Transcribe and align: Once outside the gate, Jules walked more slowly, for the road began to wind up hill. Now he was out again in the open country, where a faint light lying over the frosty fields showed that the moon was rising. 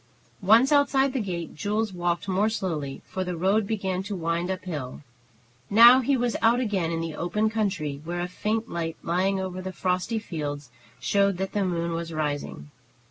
Once 0.41 0.71
outside 0.71 1.13
the 1.13 1.19
gate, 1.19 1.53
Jules 1.53 1.93
walked 1.93 2.27
more 2.27 2.49
slowly, 2.49 3.03
for 3.05 3.23
the 3.23 3.37
road 3.37 3.67
began 3.67 4.01
to 4.01 4.15
wind 4.15 4.49
up 4.49 4.63
hill. 4.65 5.03
Now 5.69 5.99
he 5.99 6.17
was 6.17 6.35
out 6.41 6.59
again 6.59 6.89
in 6.89 7.01
the 7.01 7.13
open 7.13 7.51
country, 7.51 8.01
where 8.03 8.21
a 8.21 8.27
faint 8.27 8.67
light 8.67 8.97
lying 9.03 9.39
over 9.39 9.61
the 9.61 9.71
frosty 9.71 10.17
fields 10.17 10.71
showed 10.99 11.37
that 11.37 11.51
the 11.51 11.63
moon 11.63 11.91
was 11.91 12.11
rising. 12.11 12.71